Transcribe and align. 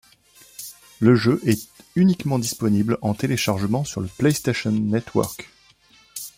Le 0.99 1.13
jeu 1.13 1.39
est 1.45 1.69
uniquement 1.95 2.39
disponible 2.39 2.97
en 3.03 3.13
téléchargement 3.13 3.83
sur 3.83 4.01
le 4.01 4.07
PlayStation 4.07 4.71
Network. 4.71 5.47